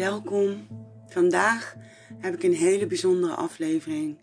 [0.00, 0.66] Welkom.
[1.06, 1.74] Vandaag
[2.18, 4.18] heb ik een hele bijzondere aflevering.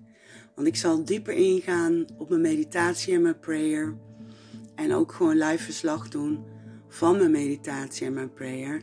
[0.55, 3.97] Want ik zal dieper ingaan op mijn meditatie en mijn prayer.
[4.75, 6.45] En ook gewoon live verslag doen
[6.87, 8.81] van mijn meditatie en mijn prayer.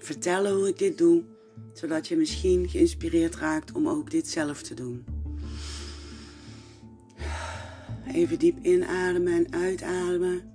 [0.00, 1.24] Vertellen hoe ik dit doe,
[1.72, 5.04] zodat je misschien geïnspireerd raakt om ook dit zelf te doen.
[8.12, 10.51] Even diep inademen en uitademen.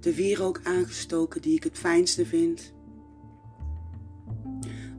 [0.00, 2.72] De wierook aangestoken die ik het fijnste vind.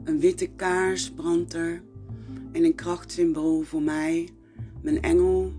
[0.04, 1.82] Een witte kaars brandt er
[2.52, 4.28] en een krachtsymbool voor mij,
[4.82, 5.52] mijn engel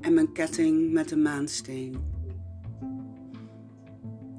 [0.00, 1.96] en mijn ketting met een maansteen.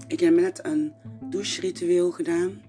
[0.07, 0.93] Ik heb net een
[1.29, 2.61] doucheritueel gedaan.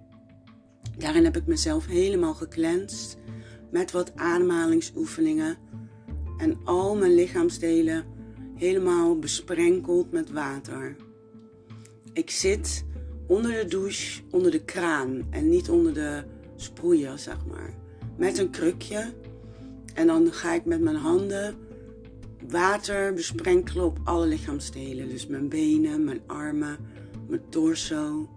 [0.98, 3.16] Daarin heb ik mezelf helemaal geklenst
[3.70, 5.56] met wat ademhalingsoefeningen
[6.38, 8.13] en al mijn lichaamsdelen
[8.64, 10.96] helemaal besprenkeld met water.
[12.12, 12.84] Ik zit
[13.26, 16.24] onder de douche, onder de kraan en niet onder de
[16.56, 17.74] sproeier, zeg maar.
[18.16, 19.12] Met een krukje.
[19.94, 21.54] En dan ga ik met mijn handen
[22.48, 25.08] water besprenkelen op alle lichaamsdelen.
[25.08, 26.76] Dus mijn benen, mijn armen,
[27.28, 28.28] mijn torso.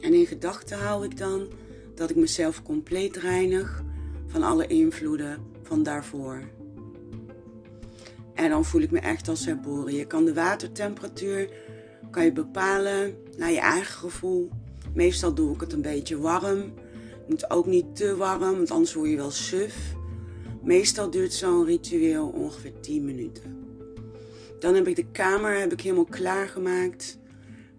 [0.00, 1.48] En in gedachten hou ik dan
[1.94, 3.82] dat ik mezelf compleet reinig
[4.26, 6.58] van alle invloeden van daarvoor.
[8.40, 9.94] En dan voel ik me echt als herboren.
[9.94, 11.50] Je kan de watertemperatuur
[12.10, 14.50] kan je bepalen naar je eigen gevoel.
[14.94, 16.72] Meestal doe ik het een beetje warm.
[17.28, 19.94] Moet ook niet te warm, want anders word je wel suf.
[20.62, 23.58] Meestal duurt zo'n ritueel ongeveer 10 minuten.
[24.58, 27.18] Dan heb ik de kamer heb ik helemaal klaargemaakt.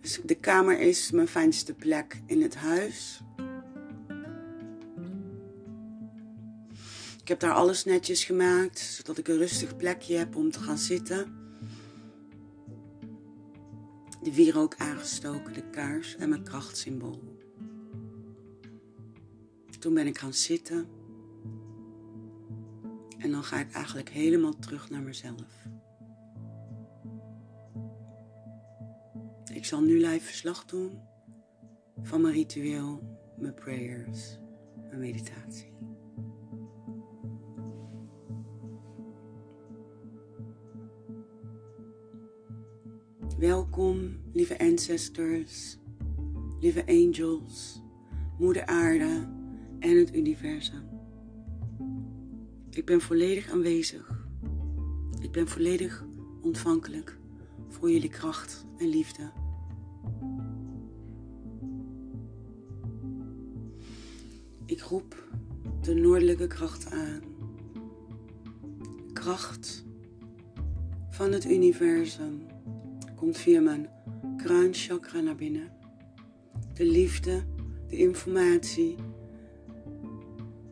[0.01, 3.21] Dus de kamer is mijn fijnste plek in het huis.
[7.21, 10.77] Ik heb daar alles netjes gemaakt, zodat ik een rustig plekje heb om te gaan
[10.77, 11.39] zitten.
[14.23, 17.39] De wierook aangestoken, de kaars en mijn krachtsymbool.
[19.79, 20.89] Toen ben ik gaan zitten.
[23.17, 25.67] En dan ga ik eigenlijk helemaal terug naar mezelf.
[29.53, 30.99] Ik zal nu live verslag doen
[32.01, 34.37] van mijn ritueel, mijn prayers,
[34.89, 35.71] mijn meditatie.
[43.41, 45.77] Welkom, lieve ancestors,
[46.59, 47.81] lieve angels,
[48.37, 49.27] moeder aarde
[49.79, 50.83] en het universum.
[52.69, 54.25] Ik ben volledig aanwezig.
[55.19, 56.05] Ik ben volledig
[56.41, 57.17] ontvankelijk
[57.67, 59.31] voor jullie kracht en liefde.
[64.65, 65.27] Ik roep
[65.81, 67.21] de noordelijke kracht aan.
[69.13, 69.85] Kracht
[71.09, 72.50] van het universum
[73.21, 73.89] komt via mijn
[74.37, 75.71] kruinchakra naar binnen.
[76.73, 77.43] De liefde,
[77.87, 78.95] de informatie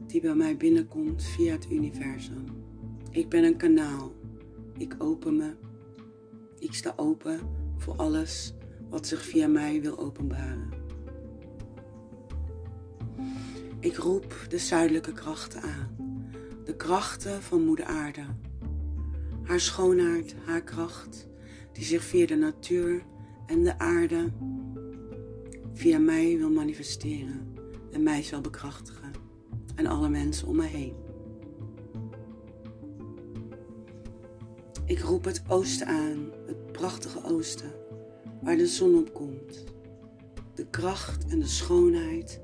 [0.07, 2.45] die bij mij binnenkomt via het universum.
[3.11, 4.11] Ik ben een kanaal.
[4.77, 5.55] Ik open me.
[6.59, 7.39] Ik sta open
[7.77, 8.53] voor alles
[8.89, 10.69] wat zich via mij wil openbaren.
[13.79, 15.95] Ik roep de zuidelijke krachten aan.
[16.63, 18.25] De krachten van Moeder Aarde.
[19.43, 21.28] Haar schoonheid, haar kracht
[21.72, 23.03] die zich via de natuur
[23.46, 24.31] en de aarde
[25.74, 27.53] via mij wil manifesteren
[27.91, 29.12] en mij zal bekrachtigen
[29.75, 30.94] en alle mensen om me heen.
[34.85, 37.72] Ik roep het oosten aan, het prachtige oosten,
[38.41, 39.63] waar de zon op komt.
[40.56, 42.41] De kracht en de schoonheid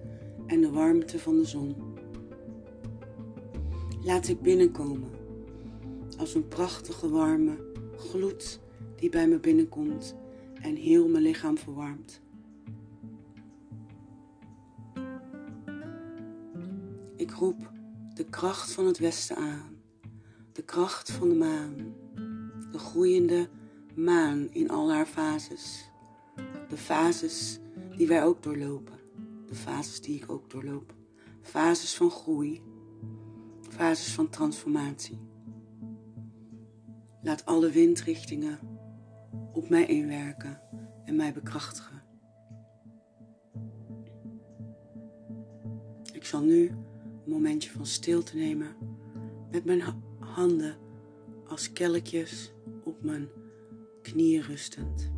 [0.48, 1.76] en de warmte van de zon.
[4.04, 5.10] Laat ik binnenkomen
[6.18, 7.58] als een prachtige warme
[7.98, 8.60] gloed
[8.96, 10.16] die bij me binnenkomt
[10.62, 12.22] en heel mijn lichaam verwarmt.
[17.16, 17.72] Ik roep
[18.14, 19.78] de kracht van het westen aan,
[20.52, 21.94] de kracht van de maan,
[22.72, 23.50] de groeiende
[23.96, 25.92] maan in al haar fases,
[26.70, 27.60] de fases
[27.98, 29.00] die wij ook doorlopen,
[29.48, 30.94] de fases die ik ook doorloop,
[31.42, 32.62] fases van groei,
[33.62, 35.20] fases van transformatie.
[37.22, 38.60] Laat alle windrichtingen
[39.54, 40.62] op mij inwerken
[41.06, 42.04] en mij bekrachtigen.
[46.14, 48.76] Ik zal nu een momentje van stilte nemen
[49.52, 49.82] met mijn
[50.20, 50.76] handen
[51.48, 52.54] als kelkjes
[52.84, 53.30] op mijn
[54.02, 55.15] knieën rustend.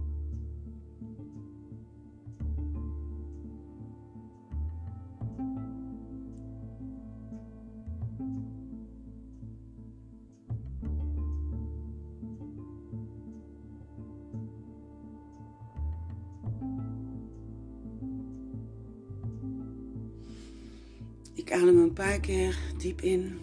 [21.48, 23.40] Ik adem een paar keer diep in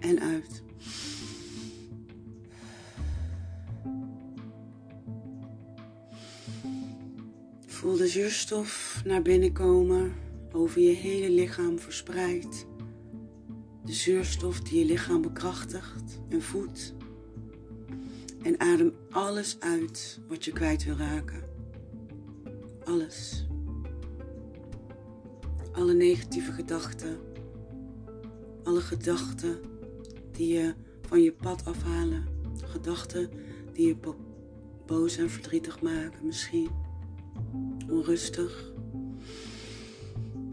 [0.00, 0.62] en uit.
[7.66, 10.14] Voel de zuurstof naar binnen komen,
[10.52, 12.66] over je hele lichaam verspreid.
[13.84, 16.94] De zuurstof die je lichaam bekrachtigt en voedt.
[18.42, 21.42] En adem alles uit wat je kwijt wil raken.
[22.84, 23.46] Alles.
[25.72, 27.27] Alle negatieve gedachten.
[28.68, 29.58] Alle gedachten
[30.32, 30.74] die je
[31.06, 32.26] van je pad afhalen.
[32.64, 33.30] Gedachten
[33.72, 33.96] die je
[34.86, 36.70] boos en verdrietig maken misschien.
[37.90, 38.72] Onrustig.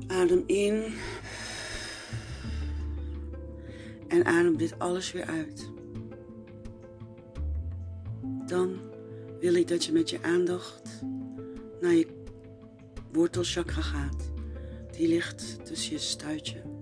[0.07, 0.93] Adem in.
[4.07, 5.71] En adem dit alles weer uit.
[8.45, 8.79] Dan
[9.39, 11.01] wil ik dat je met je aandacht
[11.81, 12.07] naar je
[13.11, 14.31] wortelchakra gaat.
[14.91, 16.74] Die ligt tussen je stuitje.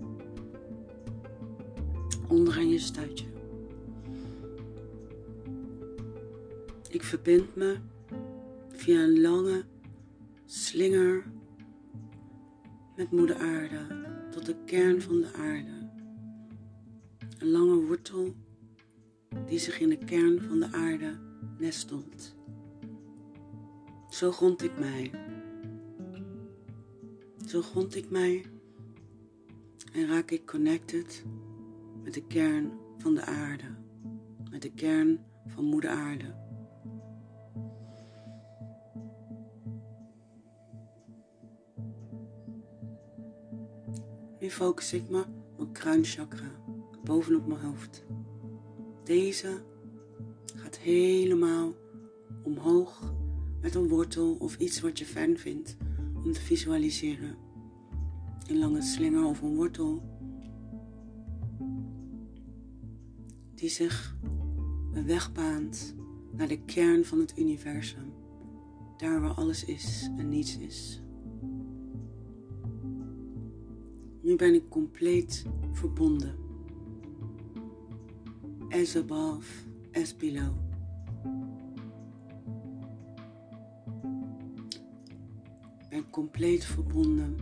[2.34, 3.26] Onderaan je stuitje.
[6.88, 7.76] Ik verbind me
[8.68, 9.64] via een lange
[10.44, 11.24] slinger
[12.96, 13.86] met moeder aarde
[14.30, 15.90] tot de kern van de aarde.
[17.38, 18.34] Een lange wortel
[19.46, 21.18] die zich in de kern van de aarde
[21.58, 22.34] nestelt.
[24.10, 25.10] Zo grond ik mij.
[27.46, 28.44] Zo grond ik mij
[29.92, 31.24] en raak ik connected
[32.04, 33.64] met de kern van de aarde,
[34.50, 36.34] met de kern van moeder aarde.
[44.40, 45.24] Nu focus ik me
[45.56, 46.50] op mijn kruinchakra
[47.04, 48.04] bovenop mijn hoofd.
[49.04, 49.62] Deze
[50.54, 51.72] gaat helemaal
[52.42, 53.14] omhoog
[53.60, 55.76] met een wortel of iets wat je fijn vindt
[56.24, 57.36] om te visualiseren.
[58.48, 60.13] Een lange slinger of een wortel
[63.54, 64.16] die zich
[64.92, 65.94] een weg baant
[66.32, 68.12] naar de kern van het universum,
[68.96, 71.02] daar waar alles is en niets is.
[74.20, 76.34] Nu ben ik compleet verbonden.
[78.68, 80.56] As above, as below.
[85.78, 87.36] Ik ben compleet verbonden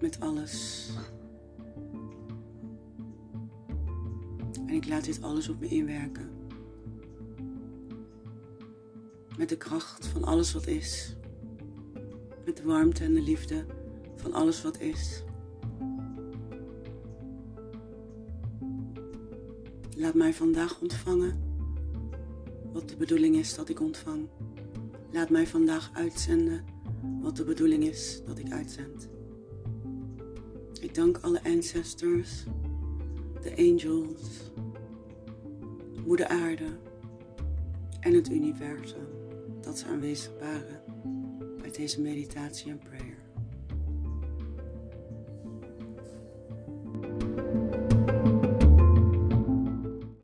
[0.00, 0.90] met alles.
[4.66, 6.30] En ik laat dit alles op me inwerken.
[9.36, 11.16] Met de kracht van alles wat is.
[12.44, 13.64] Met de warmte en de liefde
[14.16, 15.24] van alles wat is.
[19.96, 21.42] Laat mij vandaag ontvangen
[22.72, 24.28] wat de bedoeling is dat ik ontvang.
[25.10, 26.64] Laat mij vandaag uitzenden
[27.20, 29.08] wat de bedoeling is dat ik uitzend.
[30.80, 32.44] Ik dank alle ancestors,
[33.42, 34.43] de angels,
[36.06, 36.66] moeder aarde
[38.00, 39.06] en het universum
[39.60, 40.82] dat ze aanwezig waren
[41.60, 43.13] bij deze meditatie en prayer.